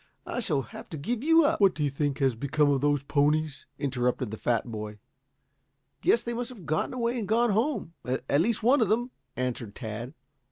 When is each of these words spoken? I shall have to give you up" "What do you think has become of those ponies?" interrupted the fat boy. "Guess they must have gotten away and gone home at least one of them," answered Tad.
I 0.25 0.39
shall 0.39 0.63
have 0.63 0.89
to 0.89 0.97
give 0.97 1.23
you 1.23 1.45
up" 1.45 1.59
"What 1.61 1.75
do 1.75 1.83
you 1.83 1.91
think 1.91 2.17
has 2.17 2.33
become 2.33 2.71
of 2.71 2.81
those 2.81 3.03
ponies?" 3.03 3.67
interrupted 3.77 4.31
the 4.31 4.37
fat 4.39 4.65
boy. 4.65 4.97
"Guess 6.01 6.23
they 6.23 6.33
must 6.33 6.49
have 6.49 6.65
gotten 6.65 6.95
away 6.95 7.19
and 7.19 7.27
gone 7.27 7.51
home 7.51 7.93
at 8.03 8.41
least 8.41 8.63
one 8.63 8.81
of 8.81 8.89
them," 8.89 9.11
answered 9.35 9.75
Tad. 9.75 10.15